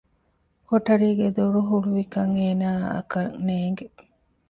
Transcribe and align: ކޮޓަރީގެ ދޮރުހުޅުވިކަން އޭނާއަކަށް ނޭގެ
ކޮޓަރީގެ 0.67 1.27
ދޮރުހުޅުވިކަން 1.37 2.33
އޭނާއަކަށް 2.41 3.33
ނޭގެ 3.47 3.87